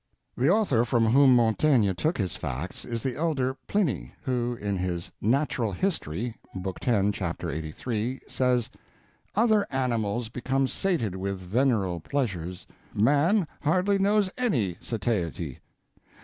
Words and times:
The 0.35 0.49
author 0.49 0.83
from 0.83 1.05
whom 1.05 1.35
Montaigne 1.35 1.91
took 1.93 2.17
his 2.17 2.35
facts 2.35 2.85
is 2.85 3.03
the 3.03 3.15
elder 3.15 3.53
Pliny, 3.67 4.15
who, 4.23 4.57
in 4.59 4.77
his 4.77 5.11
Natural 5.21 5.71
History, 5.73 6.35
Book 6.55 6.79
X, 6.87 7.07
Chapter 7.13 7.51
83, 7.51 8.21
says, 8.27 8.71
"Other 9.35 9.67
animals 9.69 10.29
become 10.29 10.67
sated 10.67 11.15
with 11.15 11.39
veneral 11.39 11.99
pleasures; 12.03 12.65
man 12.95 13.45
hardly 13.61 13.99
knows 13.99 14.31
any 14.39 14.75
satiety. 14.81 15.59